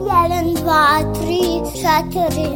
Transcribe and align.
Jedan, 0.00 0.54
dva, 0.54 1.02
tri, 1.14 1.42
četiri. 1.74 2.50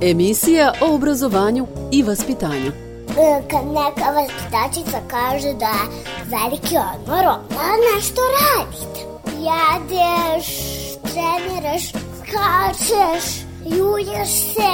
Emisija 0.00 0.72
o 0.80 0.94
obrazovanju 0.94 1.66
i 1.90 2.02
vaspitanju. 2.02 2.72
E, 3.18 3.42
Kad 3.50 3.66
neka 3.66 4.10
vaspitačica 4.10 4.98
kaže 5.08 5.52
da 5.52 5.66
je 5.66 6.04
veliki 6.26 6.76
odmor, 6.76 7.24
onda 7.26 7.94
nešto 7.96 8.20
radite. 8.40 9.00
Jedeš, 9.26 10.46
treniraš, 11.02 11.92
skačeš, 12.18 13.44
julješ 13.66 14.30
se, 14.30 14.71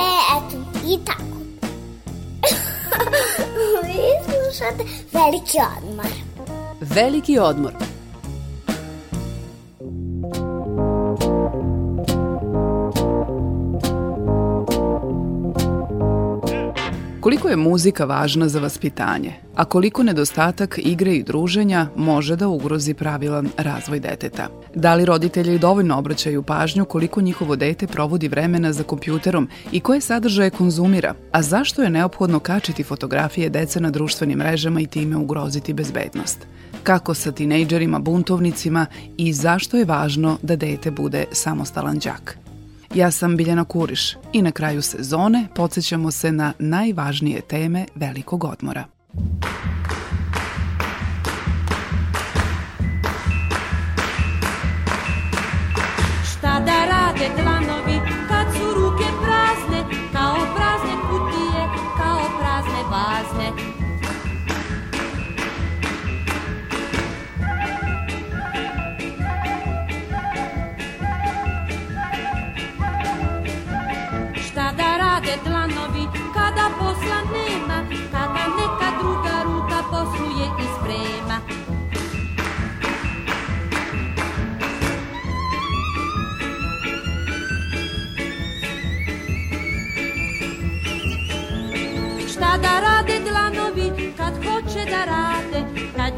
slušate 4.58 4.84
veliki 5.12 5.58
odmor. 5.78 6.06
Veliki 6.80 7.40
odmor. 7.40 7.72
Koliko 17.48 17.60
je 17.60 17.70
muzika 17.70 18.04
važna 18.04 18.48
za 18.48 18.60
vaspitanje, 18.60 19.32
a 19.56 19.64
koliko 19.64 20.02
nedostatak 20.02 20.78
igre 20.78 21.14
i 21.14 21.22
druženja 21.22 21.86
može 21.96 22.36
da 22.36 22.48
ugrozi 22.48 22.94
pravilan 22.94 23.48
razvoj 23.56 24.00
deteta? 24.00 24.48
Da 24.74 24.94
li 24.94 25.04
roditelji 25.04 25.58
dovoljno 25.58 25.98
obraćaju 25.98 26.42
pažnju 26.42 26.84
koliko 26.84 27.20
njihovo 27.20 27.56
dete 27.56 27.86
provodi 27.86 28.28
vremena 28.28 28.72
za 28.72 28.82
kompjuterom 28.82 29.48
i 29.72 29.80
koje 29.80 30.00
sadržaje 30.00 30.50
konzumira? 30.50 31.14
A 31.32 31.42
zašto 31.42 31.82
je 31.82 31.90
neophodno 31.90 32.40
kačiti 32.40 32.82
fotografije 32.82 33.48
dece 33.48 33.80
na 33.80 33.90
društvenim 33.90 34.38
mrežama 34.38 34.80
i 34.80 34.86
time 34.86 35.16
ugroziti 35.16 35.72
bezbednost? 35.72 36.46
Kako 36.82 37.14
sa 37.14 37.32
tinejdžerima, 37.32 37.98
buntovnicima 37.98 38.86
i 39.16 39.32
zašto 39.32 39.76
je 39.76 39.84
važno 39.84 40.38
da 40.42 40.56
dete 40.56 40.90
bude 40.90 41.24
samostalan 41.32 41.98
đak? 41.98 42.47
Ja 42.94 43.10
sam 43.10 43.36
Biljana 43.36 43.64
Kuriš 43.64 44.16
i 44.32 44.42
na 44.42 44.52
kraju 44.52 44.82
sezone 44.82 45.46
podsjećamo 45.54 46.10
se 46.10 46.32
na 46.32 46.52
najvažnije 46.58 47.40
teme 47.40 47.86
velikog 47.94 48.44
odmora. 48.44 48.84
Šta 56.24 56.60
da 56.60 56.84
rade 56.84 57.30
dlanovi 57.42 57.97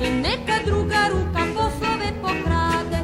im 0.01 0.23
neka 0.23 0.57
druga 0.67 1.09
ruka 1.13 1.43
poslove 1.55 2.11
pokrade. 2.23 2.99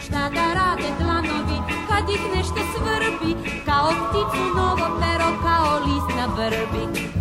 Šta 0.00 0.30
da 0.34 0.54
rade 0.54 0.90
dlanovi 1.00 1.58
kad 1.88 2.10
ih 2.10 2.20
nešto 2.36 2.60
svrbi, 2.72 3.34
kao 3.66 3.90
pticu 3.90 4.44
novo 4.56 5.00
pero, 5.00 5.28
kao 5.42 5.78
list 5.78 6.16
na 6.16 6.26
vrbi. 6.36 7.17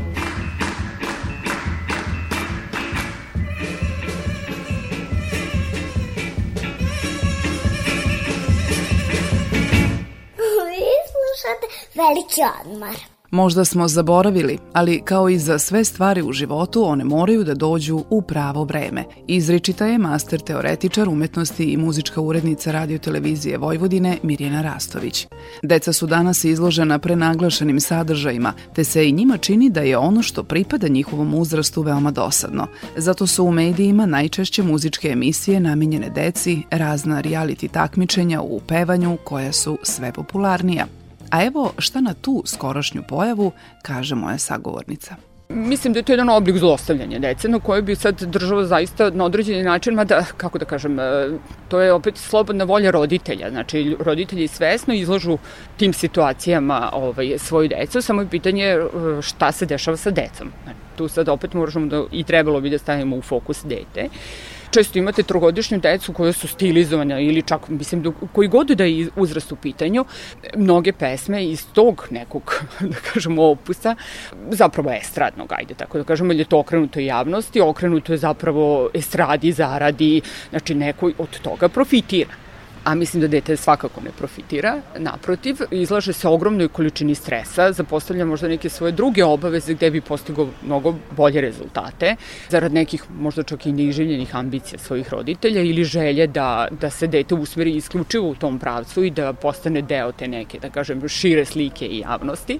Veliki 11.97 12.41
odmor. 12.61 12.95
Možda 13.31 13.65
smo 13.65 13.87
zaboravili, 13.87 14.57
ali 14.73 15.01
kao 15.05 15.29
i 15.29 15.39
za 15.39 15.59
sve 15.59 15.83
stvari 15.83 16.21
u 16.21 16.31
životu, 16.31 16.85
one 16.85 17.03
moraju 17.03 17.43
da 17.43 17.53
dođu 17.53 18.03
u 18.09 18.21
pravo 18.21 18.63
vreme. 18.63 19.03
Izričita 19.27 19.85
je 19.85 19.97
master 19.97 20.39
teoretičar 20.39 21.09
umetnosti 21.09 21.63
i 21.63 21.77
muzička 21.77 22.21
urednica 22.21 22.71
radio 22.71 22.97
televizije 22.97 23.57
Vojvodine 23.57 24.17
Mirjana 24.23 24.61
Rastović. 24.61 25.27
Deca 25.63 25.93
su 25.93 26.07
danas 26.07 26.43
izložena 26.43 26.99
prenaglašenim 26.99 27.79
sadržajima, 27.79 28.53
te 28.75 28.83
se 28.83 29.09
i 29.09 29.11
njima 29.11 29.37
čini 29.37 29.69
da 29.69 29.81
je 29.81 29.97
ono 29.97 30.21
što 30.21 30.43
pripada 30.43 30.87
njihovom 30.87 31.33
uzrastu 31.33 31.81
veoma 31.81 32.11
dosadno. 32.11 32.67
Zato 32.97 33.27
su 33.27 33.45
u 33.45 33.51
medijima 33.51 34.05
najčešće 34.05 34.63
muzičke 34.63 35.07
emisije 35.07 35.59
namenjene 35.59 36.09
deci, 36.09 36.61
razna 36.71 37.21
reality 37.21 37.71
takmičenja 37.71 38.41
u 38.41 38.59
pevanju 38.67 39.17
koja 39.23 39.51
su 39.51 39.77
sve 39.83 40.11
popularnija. 40.11 40.87
A 41.31 41.45
evo 41.45 41.73
šta 41.77 42.01
na 42.01 42.13
tu 42.13 42.43
skorošnju 42.45 43.03
pojavu 43.07 43.51
kaže 43.81 44.15
moja 44.15 44.38
sagovornica. 44.38 45.15
Mislim 45.49 45.93
da 45.93 45.99
je 45.99 46.03
to 46.03 46.11
jedan 46.11 46.29
oblik 46.29 46.57
zlostavljanja 46.57 47.19
dece 47.19 47.49
na 47.49 47.59
koje 47.59 47.81
bi 47.81 47.95
sad 47.95 48.21
država 48.21 48.65
zaista 48.65 49.09
na 49.09 49.25
određeni 49.25 49.63
način, 49.63 49.93
mada, 49.93 50.25
kako 50.38 50.57
da 50.57 50.65
kažem, 50.65 50.99
e, 50.99 51.29
to 51.67 51.79
je 51.79 51.93
opet 51.93 52.17
slobodna 52.17 52.63
volja 52.63 52.91
roditelja. 52.91 53.49
Znači, 53.49 53.95
roditelji 53.99 54.47
svesno 54.47 54.93
izlažu 54.93 55.38
tim 55.77 55.93
situacijama 55.93 56.89
ovaj, 56.93 57.33
svoju 57.38 57.69
decu, 57.69 58.01
samo 58.01 58.21
je 58.21 58.29
pitanje 58.29 58.65
e, 58.65 58.88
šta 59.21 59.51
se 59.51 59.65
dešava 59.65 59.97
sa 59.97 60.11
decom. 60.11 60.51
Znači, 60.63 60.79
tu 60.97 61.07
sad 61.07 61.29
opet 61.29 61.53
možemo 61.53 61.85
da, 61.88 62.03
i 62.11 62.23
trebalo 62.23 62.61
bi 62.61 62.69
da 62.69 62.77
stavimo 62.77 63.15
u 63.15 63.21
fokus 63.21 63.63
dete. 63.65 64.09
Često 64.72 65.00
imate 65.00 65.23
trogodišnju 65.23 65.79
decu 65.79 66.13
koje 66.13 66.33
su 66.33 66.47
stilizovane 66.47 67.25
ili 67.25 67.41
čak, 67.41 67.69
mislim, 67.69 68.01
da 68.01 68.11
koji 68.31 68.47
god 68.47 68.67
da 68.67 68.83
je 68.83 69.09
uzrast 69.16 69.51
u 69.51 69.55
pitanju, 69.55 70.05
mnoge 70.55 70.94
pesme 70.94 71.45
iz 71.45 71.66
tog 71.73 72.07
nekog, 72.11 72.63
da 72.91 72.97
kažemo, 73.13 73.44
opusa, 73.44 73.95
zapravo 74.50 74.91
estradnog, 74.91 75.53
ajde 75.53 75.73
tako 75.73 75.97
da 75.97 76.03
kažemo, 76.03 76.33
ili 76.33 76.41
je 76.41 76.45
to 76.45 76.59
okrenuto 76.59 77.00
javnosti, 77.00 77.61
okrenuto 77.61 78.13
je 78.13 78.17
zapravo 78.17 78.89
estradi, 78.94 79.51
zaradi, 79.51 80.22
znači 80.50 80.75
neko 80.75 81.11
od 81.17 81.39
toga 81.39 81.69
profitira 81.69 82.46
a 82.87 82.95
mislim 82.95 83.21
da 83.21 83.27
dete 83.27 83.57
svakako 83.57 84.01
ne 84.01 84.11
profitira. 84.17 84.81
Naprotiv, 84.97 85.57
izlaže 85.71 86.13
se 86.13 86.27
ogromnoj 86.27 86.67
količini 86.67 87.15
stresa, 87.15 87.71
zapostavlja 87.71 88.25
možda 88.25 88.47
neke 88.47 88.69
svoje 88.69 88.91
druge 88.91 89.25
obaveze 89.25 89.73
gde 89.73 89.91
bi 89.91 90.01
postigao 90.01 90.47
mnogo 90.63 90.93
bolje 91.11 91.41
rezultate, 91.41 92.15
zarad 92.49 92.73
nekih 92.73 93.03
možda 93.19 93.43
čak 93.43 93.65
i 93.65 93.71
neiželjenih 93.71 94.35
ambicija 94.35 94.79
svojih 94.79 95.09
roditelja 95.09 95.61
ili 95.61 95.83
želje 95.83 96.27
da, 96.27 96.67
da 96.81 96.89
se 96.89 97.07
dete 97.07 97.35
usmeri 97.35 97.75
isključivo 97.75 98.29
u 98.29 98.35
tom 98.35 98.59
pravcu 98.59 99.03
i 99.03 99.11
da 99.11 99.33
postane 99.33 99.81
deo 99.81 100.11
te 100.11 100.27
neke, 100.27 100.59
da 100.59 100.69
kažem, 100.69 101.09
šire 101.09 101.45
slike 101.45 101.85
i 101.85 101.99
javnosti 101.99 102.59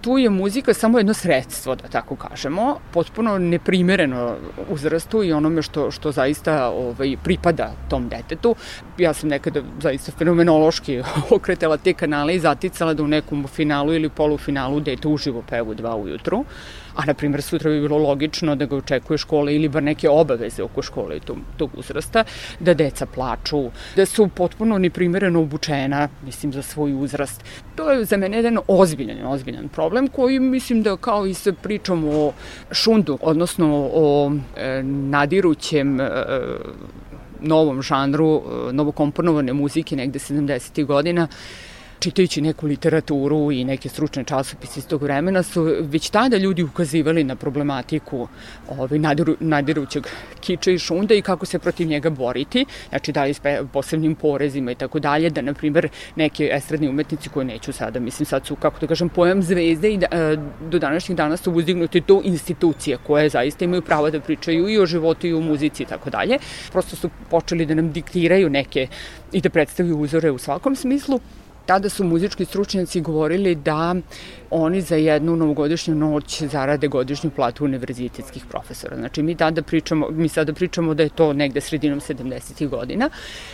tu 0.00 0.18
je 0.18 0.30
muzika 0.30 0.74
samo 0.74 0.98
jedno 0.98 1.14
sredstvo, 1.14 1.74
da 1.74 1.88
tako 1.88 2.16
kažemo, 2.16 2.76
potpuno 2.92 3.38
neprimereno 3.38 4.36
uzrastu 4.68 5.22
i 5.22 5.32
onome 5.32 5.62
što, 5.62 5.90
što 5.90 6.12
zaista 6.12 6.68
ovaj, 6.68 7.16
pripada 7.24 7.72
tom 7.88 8.08
detetu. 8.08 8.54
Ja 8.98 9.12
sam 9.12 9.28
nekada 9.28 9.62
zaista 9.80 10.12
fenomenološki 10.12 11.02
okretala 11.36 11.76
te 11.76 11.94
kanale 11.94 12.34
i 12.34 12.40
zaticala 12.40 12.94
da 12.94 13.02
u 13.02 13.08
nekom 13.08 13.46
finalu 13.46 13.94
ili 13.94 14.08
polufinalu 14.08 14.80
dete 14.80 15.08
uživo 15.08 15.42
pevu 15.48 15.74
dva 15.74 15.96
ujutru 15.96 16.44
a 16.96 17.04
na 17.04 17.14
primjer 17.14 17.42
sutra 17.42 17.70
bi 17.70 17.80
bilo 17.80 17.98
logično 17.98 18.54
da 18.56 18.66
ga 18.66 18.76
očekuje 18.76 19.18
škola 19.18 19.50
ili 19.50 19.68
bar 19.68 19.82
neke 19.82 20.08
obaveze 20.08 20.62
oko 20.62 20.82
škole 20.82 21.16
i 21.16 21.20
tog, 21.20 21.36
tog 21.56 21.70
uzrasta, 21.76 22.24
da 22.60 22.74
deca 22.74 23.06
plaču, 23.06 23.70
da 23.96 24.06
su 24.06 24.28
potpuno 24.28 24.78
neprimereno 24.78 25.40
obučena, 25.40 26.08
mislim, 26.24 26.52
za 26.52 26.62
svoj 26.62 26.92
uzrast. 26.92 27.44
To 27.76 27.90
je 27.90 28.04
za 28.04 28.16
mene 28.16 28.36
jedan 28.36 28.58
ozbiljan, 28.68 29.26
ozbiljan 29.26 29.68
problem 29.68 30.08
koji 30.08 30.40
mislim 30.40 30.82
da 30.82 30.96
kao 30.96 31.26
i 31.26 31.34
sa 31.34 31.52
pričom 31.52 32.04
o 32.08 32.32
šundu, 32.70 33.18
odnosno 33.22 33.90
o 33.92 34.32
e, 34.56 34.82
nadirućem 34.82 36.00
e, 36.00 36.10
novom 37.40 37.82
žanru, 37.82 38.42
e, 38.68 38.72
novokomponovane 38.72 39.52
muzike 39.52 39.96
negde 39.96 40.18
70. 40.18 40.84
godina, 40.84 41.28
čitajući 42.00 42.40
neku 42.40 42.66
literaturu 42.66 43.52
i 43.52 43.64
neke 43.64 43.88
stručne 43.88 44.24
časopise 44.24 44.80
iz 44.80 44.86
tog 44.86 45.02
vremena 45.02 45.42
su 45.42 45.62
već 45.80 46.10
tada 46.10 46.36
ljudi 46.36 46.62
ukazivali 46.62 47.24
na 47.24 47.36
problematiku 47.36 48.28
ovaj, 48.68 48.98
nadiru, 48.98 49.36
nadirućeg 49.40 50.06
kiča 50.40 50.70
i 50.70 50.78
šunda 50.78 51.14
i 51.14 51.22
kako 51.22 51.46
se 51.46 51.58
protiv 51.58 51.88
njega 51.88 52.10
boriti, 52.10 52.64
znači 52.88 53.12
da 53.12 53.24
li 53.24 53.34
s 53.34 53.40
posebnim 53.72 54.14
porezima 54.14 54.72
i 54.72 54.74
tako 54.74 54.98
dalje, 54.98 55.30
da 55.30 55.42
na 55.42 55.54
primer 55.54 55.88
neke 56.16 56.50
estradni 56.52 56.88
umetnici 56.88 57.28
koje 57.28 57.44
neću 57.44 57.72
sada, 57.72 58.00
mislim 58.00 58.26
sad 58.26 58.46
su, 58.46 58.56
kako 58.56 58.80
da 58.80 58.86
kažem, 58.86 59.08
pojam 59.08 59.42
zvezde 59.42 59.92
i 59.92 59.98
da, 59.98 60.06
e, 60.10 60.36
do 60.70 60.78
današnjih 60.78 61.16
dana 61.16 61.36
su 61.36 61.52
uzdignuti 61.52 62.00
do 62.00 62.20
institucije 62.24 62.98
koje 63.06 63.28
zaista 63.28 63.64
imaju 63.64 63.82
pravo 63.82 64.10
da 64.10 64.20
pričaju 64.20 64.68
i 64.68 64.78
o 64.78 64.86
životu 64.86 65.26
i 65.26 65.32
o 65.32 65.40
muzici 65.40 65.82
i 65.82 65.86
tako 65.86 66.10
dalje. 66.10 66.38
Prosto 66.72 66.96
su 66.96 67.10
počeli 67.30 67.66
da 67.66 67.74
nam 67.74 67.92
diktiraju 67.92 68.50
neke 68.50 68.88
i 69.32 69.40
da 69.40 69.50
predstavljaju 69.50 69.98
uzore 69.98 70.30
u 70.30 70.38
svakom 70.38 70.76
smislu 70.76 71.20
tada 71.70 71.88
su 71.88 72.04
muzički 72.04 72.44
stručnjaci 72.44 73.00
govorili 73.00 73.54
da 73.54 73.94
oni 74.50 74.80
za 74.80 74.96
jednu 74.96 75.36
novogodišnju 75.36 75.94
noć 75.94 76.42
zarade 76.42 76.88
godišnju 76.88 77.30
platu 77.30 77.64
univerzitetskih 77.64 78.44
profesora. 78.48 78.96
Znači 78.96 79.22
mi 79.22 79.36
tada 79.36 79.62
pričamo, 79.62 80.08
mi 80.10 80.28
sada 80.28 80.52
pričamo 80.52 80.94
da 80.94 81.02
je 81.02 81.08
to 81.08 81.32
negde 81.32 81.60
sredinom 81.60 82.00
70. 82.00 82.68
godina. 82.68 83.10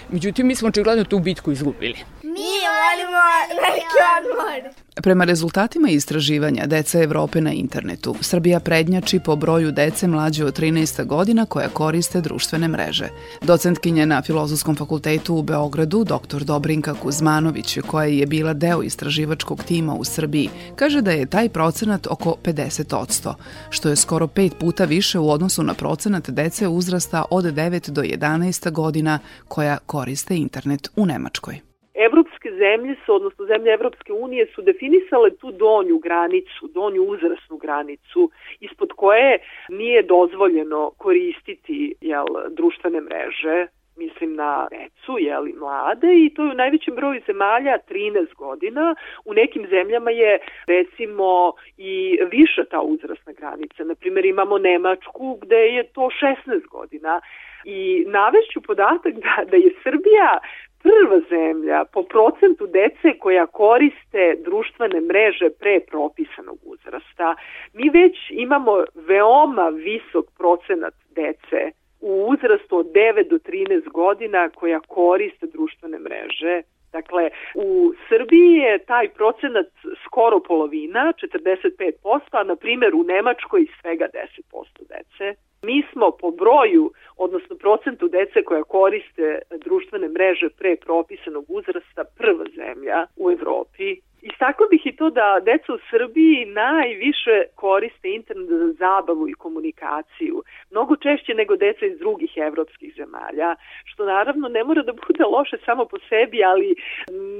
Međutim, 0.09 0.47
mi 0.47 0.55
smo 0.55 0.69
očigledno 0.69 1.05
tu 1.05 1.19
bitku 1.19 1.53
izgubili. 1.53 1.99
Mi 2.23 2.57
volimo 2.73 3.23
veliki 3.61 4.01
odmor. 4.17 4.86
Prema 5.03 5.25
rezultatima 5.25 5.89
istraživanja 5.89 6.67
Deca 6.67 7.03
Evrope 7.03 7.41
na 7.41 7.53
internetu, 7.53 8.15
Srbija 8.21 8.61
prednjači 8.61 9.19
po 9.19 9.37
broju 9.37 9.73
dece 9.73 10.09
mlađe 10.09 10.45
od 10.45 10.59
13 10.59 11.05
godina 11.05 11.47
koja 11.47 11.69
koriste 11.69 12.21
društvene 12.21 12.69
mreže. 12.69 13.09
Docentkinja 13.43 14.07
na 14.07 14.23
Filozofskom 14.23 14.77
fakultetu 14.77 15.35
u 15.35 15.43
Beogradu, 15.43 16.05
dr. 16.05 16.45
Dobrinka 16.45 16.95
Kuzmanović, 16.95 17.79
koja 17.87 18.07
je 18.07 18.27
bila 18.27 18.53
deo 18.53 18.83
istraživačkog 18.83 19.65
tima 19.65 19.95
u 19.95 20.05
Srbiji, 20.05 20.51
kaže 20.77 21.03
da 21.03 21.11
je 21.11 21.27
taj 21.27 21.49
procenat 21.49 22.07
oko 22.07 22.37
50%, 22.45 23.35
što 23.71 23.89
je 23.89 23.97
skoro 23.97 24.27
pet 24.27 24.53
puta 24.61 24.85
više 24.85 25.19
u 25.19 25.31
odnosu 25.31 25.63
na 25.63 25.75
procenat 25.75 26.31
dece 26.31 26.69
uzrasta 26.69 27.25
od 27.31 27.45
9 27.45 27.91
do 27.91 28.03
11 28.03 28.71
godina 28.71 29.19
koja 29.49 29.79
koriste 29.87 30.37
internet 30.37 30.89
u 30.97 31.07
Nemačkoj. 31.07 31.66
Evropske 31.97 32.51
zemlje 32.53 32.95
su, 33.07 33.15
odnosno 33.15 33.47
zemlje 33.47 33.73
Evropske 33.73 34.13
unije 34.13 34.47
su 34.55 34.63
definisale 34.63 35.31
tu 35.31 35.53
donju 35.53 35.99
granicu, 35.99 36.69
donju 36.75 37.03
uzrasnu 37.03 37.57
granicu, 37.57 38.31
ispod 38.61 38.93
koje 38.97 39.39
nije 39.69 40.03
dozvoljeno 40.03 40.91
koristiti 40.99 41.95
jel, 42.01 42.27
društvene 42.51 43.01
mreže, 43.01 43.67
mislim 43.97 44.35
na 44.35 44.69
decu, 44.71 45.19
jeli, 45.19 45.53
mlade 45.53 46.09
i 46.25 46.35
to 46.35 46.45
je 46.45 46.51
u 46.51 46.55
najvećem 46.55 46.95
broju 46.95 47.21
zemalja 47.27 47.79
13 47.89 48.35
godina. 48.35 48.95
U 49.25 49.35
nekim 49.35 49.67
zemljama 49.71 50.11
je 50.11 50.39
recimo 50.67 51.53
i 51.77 52.19
viša 52.31 52.65
ta 52.71 52.81
uzrasna 52.81 53.33
granica. 53.33 53.85
Naprimer 53.85 54.25
imamo 54.25 54.59
Nemačku 54.59 55.39
gde 55.43 55.57
je 55.57 55.83
to 55.83 56.11
16 56.47 56.69
godina. 56.71 57.21
I 57.65 58.05
navešću 58.07 58.61
podatak 58.61 59.15
da, 59.15 59.45
da 59.51 59.57
je 59.57 59.71
Srbija 59.83 60.39
prva 60.87 61.21
zemlja 61.31 61.85
po 61.93 62.03
procentu 62.03 62.67
dece 62.67 63.19
koja 63.19 63.47
koriste 63.47 64.37
društvene 64.44 65.00
mreže 65.00 65.49
pre 65.61 65.81
propisanog 65.81 66.59
uzrasta. 66.65 67.35
Mi 67.73 67.91
već 67.91 68.17
imamo 68.31 68.85
veoma 68.94 69.69
visok 69.69 70.27
procenat 70.38 70.94
dece 71.11 71.61
u 72.00 72.27
uzrastu 72.33 72.79
od 72.79 72.87
9 72.87 73.29
do 73.31 73.38
13 73.38 73.88
godina 73.91 74.49
koja 74.49 74.81
koriste 74.81 75.47
društvene 75.47 75.99
mreže. 75.99 76.62
Dakle, 76.97 77.31
u 77.55 77.93
Srbiji 78.09 78.53
je 78.67 78.79
taj 78.79 79.09
procenat 79.09 79.71
skoro 80.05 80.41
polovina, 80.41 81.13
45%, 81.23 82.21
a 82.31 82.43
na 82.45 82.57
primjer 82.57 82.95
u 82.95 83.03
Nemačkoj 83.03 83.67
svega 83.81 84.07
10% 84.53 84.65
dece. 84.95 85.27
Mi 85.63 85.83
smo 85.93 86.11
po 86.21 86.31
broju, 86.31 86.85
odnosno 87.17 87.57
procentu 87.57 88.09
dece 88.09 88.43
koja 88.43 88.63
koriste 88.63 89.39
društvene 89.65 90.09
mreže 90.09 90.49
pre 90.59 90.77
propisanog 90.77 91.45
uzrasta 91.49 92.03
prva 92.19 92.45
zemlja 92.57 93.07
u 93.17 93.31
Evropi 93.31 93.89
Istakla 94.32 94.67
bih 94.70 94.87
i 94.87 94.96
to 94.96 95.11
da 95.11 95.40
deca 95.43 95.73
u 95.75 95.78
Srbiji 95.90 96.44
najviše 96.44 97.37
koriste 97.55 98.08
internet 98.08 98.49
za 98.49 98.73
zabavu 98.73 99.28
i 99.28 99.34
komunikaciju, 99.34 100.43
mnogo 100.70 100.96
češće 100.96 101.34
nego 101.34 101.56
deca 101.56 101.87
iz 101.87 101.99
drugih 101.99 102.32
evropskih 102.37 102.94
zemalja, 102.96 103.55
što 103.84 104.05
naravno 104.05 104.49
ne 104.49 104.64
mora 104.64 104.82
da 104.82 104.93
bude 104.93 105.25
loše 105.25 105.56
samo 105.64 105.84
po 105.84 105.99
sebi, 106.08 106.44
ali 106.44 106.75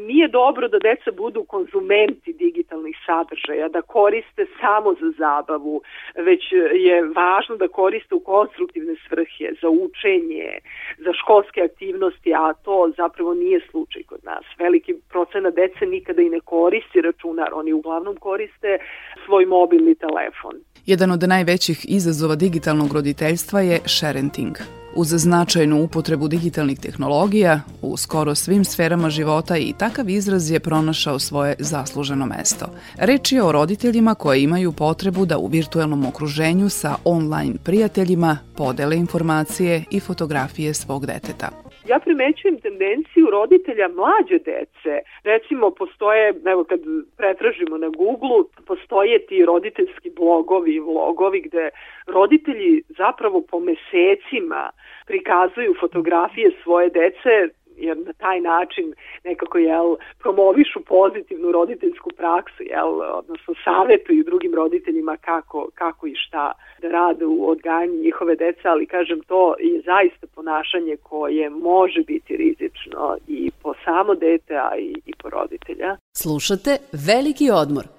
nije 0.09 0.29
dobro 0.29 0.69
da 0.69 0.79
deca 0.79 1.11
budu 1.13 1.45
konzumenti 1.45 2.33
digitalnih 2.33 2.97
sadržaja, 3.07 3.69
da 3.69 3.83
koriste 3.83 4.47
samo 4.61 4.95
za 5.01 5.11
zabavu, 5.19 5.83
već 6.15 6.43
je 6.87 6.97
važno 7.03 7.57
da 7.57 7.69
koriste 7.69 8.15
u 8.15 8.21
konstruktivne 8.21 8.95
svrhe, 9.09 9.47
za 9.61 9.69
učenje, 9.69 10.59
za 11.05 11.13
školske 11.21 11.61
aktivnosti, 11.71 12.35
a 12.35 12.53
to 12.65 12.93
zapravo 12.97 13.35
nije 13.35 13.61
slučaj 13.71 14.03
kod 14.03 14.21
nas. 14.25 14.45
Veliki 14.59 14.95
procena 15.09 15.51
dece 15.51 15.87
nikada 15.87 16.23
i 16.23 16.29
ne 16.29 16.41
koristi 16.41 17.01
računar, 17.01 17.49
oni 17.53 17.73
uglavnom 17.73 18.17
koriste 18.17 18.79
svoj 19.25 19.47
mobilni 19.47 19.95
telefon. 19.95 20.55
Jedan 20.87 21.11
od 21.11 21.23
najvećih 21.29 21.79
izazova 21.89 22.35
digitalnog 22.35 22.93
roditeljstva 22.93 23.61
je 23.61 23.81
sharenting. 23.87 24.57
Uz 24.99 25.09
značajnu 25.09 25.83
upotrebu 25.83 26.29
digitalnih 26.29 26.79
tehnologija 26.79 27.61
u 27.83 27.97
skoro 27.97 28.35
svim 28.35 28.65
sferama 28.65 29.11
života 29.11 29.57
i 29.57 29.75
takav 29.79 30.11
izraz 30.11 30.51
je 30.51 30.61
pronašao 30.61 31.19
svoje 31.19 31.55
zasluženo 31.59 32.27
mesto. 32.27 32.67
Reč 32.97 33.33
je 33.33 33.43
o 33.43 33.53
roditeljima 33.53 34.15
koji 34.15 34.43
imaju 34.43 34.73
potrebu 34.73 35.27
da 35.27 35.39
u 35.39 35.47
virtualnom 35.47 36.07
okruženju 36.07 36.69
sa 36.69 36.97
online 37.05 37.55
prijateljima 37.65 38.39
podele 38.57 38.97
informacije 38.97 39.85
i 39.91 40.01
fotografije 40.01 40.75
svog 40.75 41.07
deteta 41.07 41.66
ja 41.89 41.99
primećujem 41.99 42.61
tendenciju 42.61 43.31
roditelja 43.31 43.89
mlađe 43.89 44.39
dece. 44.39 44.95
Recimo, 45.25 45.71
postoje, 45.71 46.35
evo 46.47 46.65
kad 46.65 46.81
pretražimo 47.17 47.79
na 47.79 47.89
Google, 47.89 48.45
postoje 48.67 49.27
ti 49.27 49.45
roditeljski 49.45 50.11
blogovi 50.11 50.75
i 50.75 50.81
vlogovi 50.81 51.41
gde 51.41 51.71
roditelji 52.07 52.83
zapravo 52.89 53.41
po 53.51 53.61
mesecima 53.61 54.71
prikazuju 55.07 55.75
fotografije 55.81 56.51
svoje 56.63 56.89
dece 56.91 57.49
jer 57.77 57.97
na 57.99 58.13
taj 58.13 58.41
način 58.41 58.95
nekako 59.25 59.59
jel, 59.59 59.97
promovišu 60.19 60.81
pozitivnu 60.81 61.53
roditeljsku 61.53 62.11
praksu, 62.17 62.63
jel, 62.63 62.91
odnosno 63.21 63.55
savjetuju 63.65 64.25
drugim 64.25 64.55
roditeljima 64.55 65.17
kako, 65.17 65.69
kako 65.75 66.07
i 66.07 66.15
šta 66.15 66.53
da 66.83 66.89
rade 66.89 67.27
u 67.27 67.49
odgajanju 67.51 67.95
njihove 67.95 68.37
dece, 68.37 68.69
ali 68.69 68.87
kažem 68.87 69.21
to 69.21 69.55
je 69.59 69.83
zaista 69.91 70.27
ponašanje 70.35 70.97
koje 71.03 71.51
može 71.51 72.01
biti 72.07 72.37
rizično 72.37 73.17
i 73.29 73.51
po 73.63 73.75
samo 73.85 74.15
dete, 74.15 74.55
a 74.57 74.77
i, 74.79 74.95
i 75.07 75.13
po 75.23 75.31
roditelja. 75.31 75.97
Slušate 76.13 76.71
Veliki 77.07 77.51
odmor. 77.51 77.96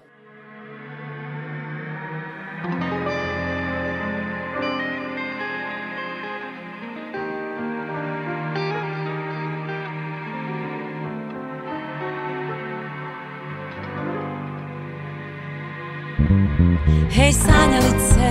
Hej 16.28 17.34
sanjalice, 17.34 18.30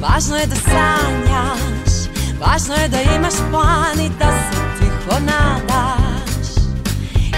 važno 0.00 0.36
je 0.36 0.46
da 0.46 0.56
sanjaš 0.56 1.92
Važno 2.40 2.74
je 2.74 2.88
da 2.88 3.00
imaš 3.00 3.34
plan 3.50 4.00
i 4.06 4.08
da 4.18 4.30
se 4.30 4.62
tiho 4.78 5.20
nadaš. 5.20 6.48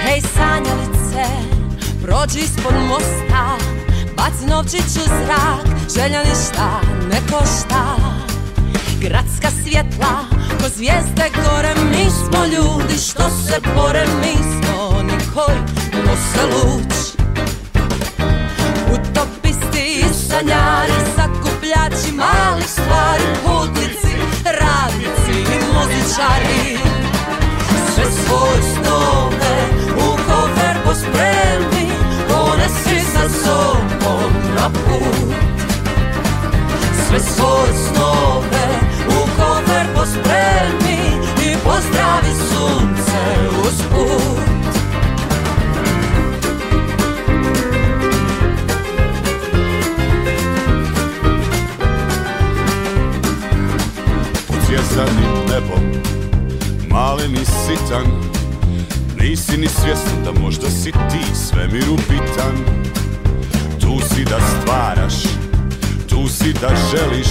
Hej 0.04 0.20
sanjalice, 0.20 1.25
prođi 2.02 2.38
ispod 2.38 2.75
mosta 2.88 3.58
Baci 4.16 4.46
novčić 4.46 4.96
u 4.96 5.04
zrak, 5.04 5.66
želja 5.94 6.22
ništa 6.25 6.80
ne 7.10 7.20
košta. 7.30 7.96
Gradska 9.00 9.48
svjetla, 9.62 10.25
ko 10.60 10.68
zvijezde 10.76 11.30
gore 11.34 11.75
Mi 11.90 12.04
smo 12.10 12.44
ljudi 12.44 12.98
što 12.98 13.30
se 13.30 13.60
bore, 13.75 14.06
mi 14.20 14.34
smo 14.37 14.88
oni 14.98 15.18
koji 15.34 15.58
nose 16.06 16.46
luč 16.52 16.98
i 26.09 26.11
muzičari. 26.11 26.79
Sve 27.95 28.05
svoje 28.05 28.62
snove 28.62 29.57
u 29.97 30.17
kofer 30.17 30.77
pospremi, 30.85 31.91
ponesi 32.29 33.00
sa 33.12 33.29
sobom 33.29 34.33
na 34.57 34.71
put. 34.71 35.35
Sve 37.09 37.21
svoje 37.21 37.73
snove 37.88 38.69
u 39.09 39.29
kofer 39.37 39.87
pospremi 39.95 41.00
i 41.43 41.57
pozdravi 41.65 42.35
sunce 42.50 43.21
uz 43.65 43.83
sitan 57.68 58.06
Nisi 59.20 59.56
ni 59.56 59.68
svjestan 59.68 60.25
da 60.25 60.40
možda 60.40 60.70
si 60.70 60.92
ti 60.92 61.34
svemiru 61.34 61.96
bitan. 62.08 62.56
Tu 63.80 64.00
si 64.08 64.25
da 64.25 64.38
stvaraš 64.40 65.14
Tu 66.08 66.28
si 66.28 66.52
da 66.52 66.68
želiš. 66.90 67.28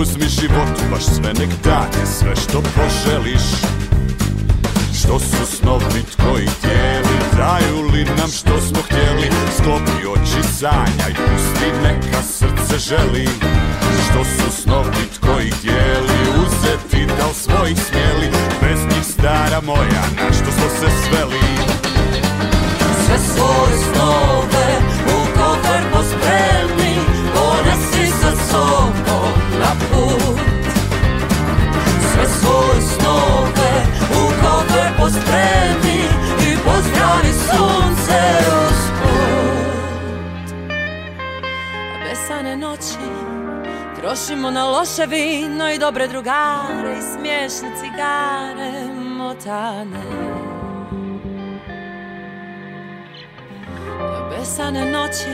Uzmi 0.00 0.28
životu 0.28 0.80
baš 0.90 1.04
sve 1.04 1.32
nek 1.32 1.48
date 1.64 2.06
Sve 2.18 2.36
što 2.36 2.62
poželiš. 2.62 3.42
Što 5.00 5.18
su 5.18 5.56
snovi 5.56 6.02
tvoji 6.16 6.48
tijeli 6.60 7.16
Daju 7.36 7.82
li 7.92 8.04
nam 8.04 8.30
što 8.30 8.60
smo 8.60 8.82
htjeli? 8.82 9.30
Sklopi 9.58 10.06
oči 10.12 10.48
sanjaj 10.58 11.14
Pusti 11.14 11.66
neka 11.82 12.22
srce 12.22 12.78
želi 12.78 13.28
Što 14.08 14.24
su 14.24 14.62
snovi 14.62 15.04
tvoji 15.20 15.50
tijeli 15.62 16.20
Uzeti 16.46 17.06
da 17.06 17.26
li 17.26 17.34
svojih 17.34 17.78
smjeli? 17.88 18.28
Bez 18.62 18.80
njih 18.84 19.04
stara 19.04 19.60
moja 19.66 20.04
Na 20.16 20.32
što 20.32 20.50
smo 20.52 20.68
se 20.78 20.86
sveli? 21.04 21.40
Sve 23.06 23.18
svoje 23.18 23.78
snove 23.78 24.69
Trošimo 44.30 44.50
na 44.50 44.64
loše 44.64 45.06
vino 45.06 45.70
i 45.70 45.78
dobre 45.78 46.08
drugare 46.08 46.98
I 46.98 47.02
smiješne 47.02 47.70
cigare 47.80 48.94
motane. 48.94 50.02
Besane 54.30 54.90
noći 54.90 55.30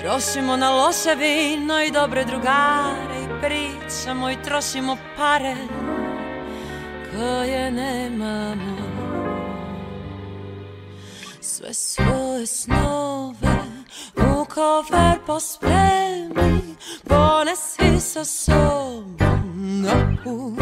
Trošimo 0.00 0.56
na 0.56 0.70
loše 0.70 1.14
vino 1.14 1.82
i 1.82 1.90
dobre 1.90 2.24
drugare 2.24 3.22
I 3.24 3.42
pričamo 3.42 4.30
i 4.30 4.42
trošimo 4.44 4.96
pare 5.16 5.56
Koje 7.12 7.70
nemamo. 7.70 8.76
Sve 11.40 11.74
svoje 11.74 12.46
snove 12.46 13.56
U 14.16 14.44
kofer 14.44 15.18
pospremi 15.26 16.74
Ponesi 17.08 17.73
sa 18.04 18.20
sobom 18.20 19.80
na 19.80 19.96
put 20.20 20.60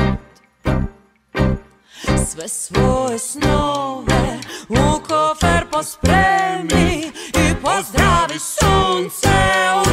sve 2.27 2.49
svoje 2.49 3.19
snove 3.19 4.39
u 4.69 5.01
kofer 5.09 5.67
pospremi 5.71 7.11
i 7.35 7.55
pozdravi 7.63 8.39
sunce 8.39 9.29
uspod. 9.81 9.92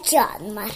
Veliki 0.00 0.16
odmor. 0.36 0.70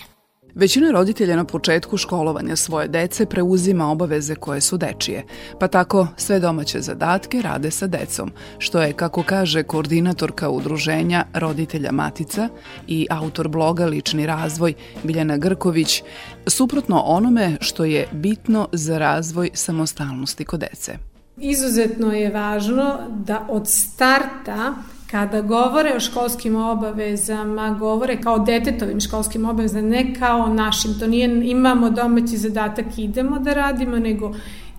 Većina 0.55 0.91
roditelja 0.91 1.37
na 1.37 1.45
početku 1.45 1.97
školovanja 1.97 2.57
svoje 2.57 2.89
dece 2.89 3.27
preuzima 3.27 3.91
obaveze 3.91 4.35
koje 4.35 4.61
su 4.61 4.77
dečije, 4.77 5.25
pa 5.61 5.69
tako 5.69 6.07
sve 6.17 6.41
domaće 6.41 6.81
zadatke 6.81 7.43
rade 7.43 7.71
sa 7.71 7.87
decom, 7.87 8.33
što 8.59 8.83
je, 8.83 8.93
kako 8.93 9.23
kaže 9.23 9.63
koordinatorka 9.63 10.51
udruženja 10.51 11.25
roditelja 11.35 11.93
Matica 11.93 12.49
i 12.87 13.07
autor 13.11 13.49
bloga 13.49 13.87
Lični 13.87 14.27
razvoj 14.27 14.75
Biljana 15.03 15.37
Grković, 15.37 16.03
suprotno 16.47 17.01
onome 17.01 17.57
što 17.61 17.85
je 17.85 18.09
bitno 18.13 18.69
za 18.73 18.99
razvoj 18.99 19.51
samostalnosti 19.55 20.45
kod 20.45 20.61
dece. 20.61 20.99
Izuzetno 21.37 22.13
je 22.13 22.31
važno 22.31 22.99
da 23.09 23.47
od 23.51 23.69
starta 23.69 24.75
kada 25.15 25.41
govore 25.41 25.93
o 25.97 26.01
školskim 26.01 26.57
obavezama, 26.57 27.77
govore 27.79 28.17
kao 28.21 28.39
detetovim 28.39 29.01
školskim 29.01 29.45
obavezama, 29.45 29.89
ne 29.89 30.15
kao 30.15 30.49
našim. 30.55 30.99
To 30.99 31.07
nije 31.07 31.51
imamo 31.51 31.91
domaći 31.91 32.37
zadatak, 32.37 32.87
idemo 32.99 33.39
da 33.39 33.55
radimo, 33.55 33.99
nego 33.99 34.33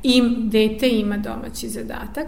im, 0.04 0.50
dete 0.50 0.90
ima 0.90 1.18
domaći 1.18 1.70
zadatak 1.70 2.28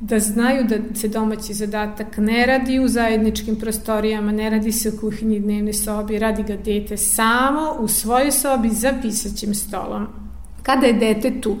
da 0.00 0.18
znaju 0.18 0.64
da 0.64 0.76
se 0.94 1.08
domaći 1.08 1.54
zadatak 1.54 2.18
ne 2.18 2.46
radi 2.46 2.78
u 2.78 2.88
zajedničkim 2.88 3.56
prostorijama, 3.56 4.32
ne 4.32 4.50
radi 4.50 4.72
se 4.72 4.88
u 4.88 5.00
kuhinji 5.00 5.40
dnevne 5.40 5.72
sobi, 5.72 6.18
radi 6.18 6.42
ga 6.42 6.56
dete 6.56 6.96
samo 6.96 7.76
u 7.80 7.88
svojoj 7.88 8.32
sobi 8.32 8.68
za 8.68 8.92
pisaćim 9.02 9.54
stolom. 9.54 10.06
Kada 10.62 10.86
je 10.86 10.92
dete 10.92 11.40
tu, 11.40 11.56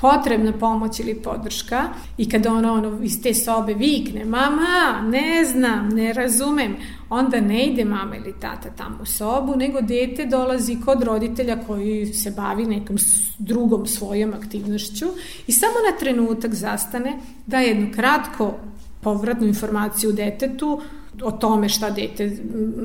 potrebna 0.00 0.52
pomoć 0.52 1.00
ili 1.00 1.14
podrška 1.14 1.88
i 2.18 2.28
kada 2.28 2.52
ona 2.52 2.72
ono 2.72 3.02
iz 3.02 3.22
te 3.22 3.34
sobe 3.34 3.74
vikne 3.74 4.24
mama, 4.24 5.00
ne 5.08 5.44
znam, 5.44 5.88
ne 5.88 6.12
razumem, 6.12 6.76
onda 7.10 7.40
ne 7.40 7.66
ide 7.66 7.84
mama 7.84 8.16
ili 8.16 8.34
tata 8.40 8.70
tamo 8.70 8.98
u 9.02 9.06
sobu, 9.06 9.56
nego 9.56 9.80
dete 9.80 10.26
dolazi 10.26 10.76
kod 10.84 11.02
roditelja 11.02 11.56
koji 11.66 12.06
se 12.06 12.30
bavi 12.30 12.66
nekom 12.66 12.96
drugom 13.38 13.86
svojom 13.86 14.34
aktivnošću 14.34 15.06
i 15.46 15.52
samo 15.52 15.74
na 15.90 15.98
trenutak 15.98 16.54
zastane 16.54 17.18
da 17.46 17.58
jednu 17.58 17.92
kratko 17.94 18.54
povratnu 19.00 19.46
informaciju 19.46 20.12
detetu 20.12 20.80
o 21.22 21.30
tome 21.30 21.68
šta 21.68 21.90
dete, 21.90 22.36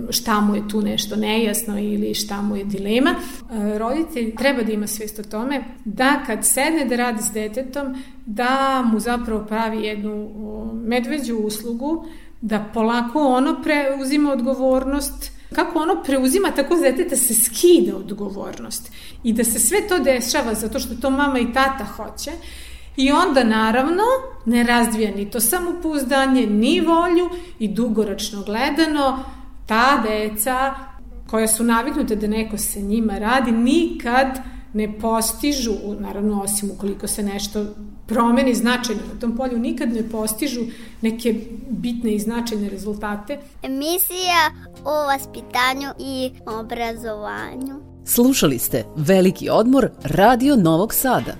šta 0.10 0.41
mu 0.41 0.55
je 0.55 0.67
tu 0.67 0.82
nešto 0.82 1.15
nejasno 1.15 1.79
ili 1.79 2.13
šta 2.13 2.41
mu 2.41 2.55
je 2.55 2.63
dilema. 2.63 3.10
E, 3.10 3.77
roditelj 3.77 4.36
treba 4.36 4.63
da 4.63 4.72
ima 4.72 4.88
svest 4.88 5.20
o 5.20 5.24
tome 5.24 5.63
da 5.86 6.24
kad 6.27 6.46
sedne 6.46 6.86
da 6.86 6.96
radi 6.96 7.24
s 7.24 7.32
detetom, 7.32 7.96
da 8.25 8.84
mu 8.91 9.00
zapravo 9.00 9.46
pravi 9.46 9.84
jednu 9.84 10.29
medveđu 10.74 11.36
uslugu, 11.36 12.05
da 12.41 12.70
polako 12.74 13.27
ono 13.27 13.62
preuzima 13.63 14.32
odgovornost 14.32 15.36
kako 15.55 15.79
ono 15.79 16.03
preuzima 16.03 16.51
tako 16.51 16.75
deteta 16.75 17.15
se 17.15 17.34
skida 17.34 17.98
odgovornost 17.98 18.91
i 19.24 19.34
da 19.34 19.44
se 19.44 19.60
sve 19.60 19.88
to 19.88 20.00
dešava 20.00 20.53
zato 20.53 20.79
što 20.79 20.96
to 20.96 21.10
mama 21.10 21.39
i 21.39 21.53
tata 21.53 21.86
hoće 21.86 22.32
I 22.98 23.12
onda 23.12 23.44
naravno 23.44 24.04
ne 24.46 24.64
razvija 24.64 25.16
ni 25.16 25.30
to 25.30 25.40
samopouzdanje, 25.40 26.48
ni 26.48 26.82
volju 26.82 27.30
i 27.60 27.68
dugoročno 27.68 28.44
gledano 28.44 29.24
ta 29.66 30.04
deca 30.08 30.75
koja 31.28 31.48
su 31.48 31.64
naviknute 31.64 32.16
da 32.16 32.28
neko 32.28 32.58
se 32.58 32.82
njima 32.82 33.18
radi 33.18 33.52
nikad 33.52 34.28
ne 34.74 35.00
postižu, 35.00 35.74
naravno 36.00 36.42
osim 36.42 36.72
ukoliko 36.72 37.08
se 37.08 37.24
nešto 37.24 37.66
promeni 38.08 38.56
značajno 38.56 39.02
na 39.14 39.20
tom 39.20 39.38
polju, 39.38 39.60
nikad 39.60 39.94
ne 39.94 40.10
postižu 40.10 40.62
neke 41.02 41.36
bitne 41.70 42.14
i 42.14 42.20
značajne 42.20 42.70
rezultate. 42.70 43.40
Emisija 43.64 44.52
o 44.84 44.92
vaspitanju 44.92 45.90
i 46.00 46.32
obrazovanju. 46.46 47.96
Slušali 48.06 48.60
ste 48.60 48.84
Veliki 48.96 49.50
odmor 49.50 49.90
Radio 50.04 50.56
Novog 50.56 50.94
Sada. 50.94 51.36